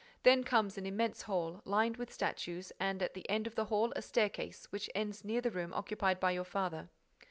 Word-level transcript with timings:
Then 0.23 0.43
comes 0.43 0.79
an 0.79 0.87
immense 0.87 1.21
hall, 1.21 1.61
lined 1.63 1.97
with 1.97 2.11
statues, 2.11 2.71
and 2.79 3.03
at 3.03 3.13
the 3.13 3.29
end 3.29 3.45
of 3.45 3.53
the 3.53 3.65
hall 3.65 3.93
a 3.95 4.01
staircase 4.01 4.65
which 4.71 4.89
ends 4.95 5.23
near 5.23 5.41
the 5.41 5.51
room 5.51 5.71
occupied 5.75 6.19
by 6.19 6.31
your 6.31 6.43
father." 6.43 6.89